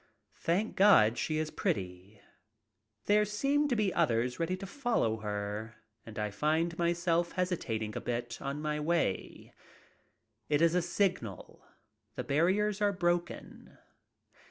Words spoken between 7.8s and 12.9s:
a bit on my way. It is a signal. The barriers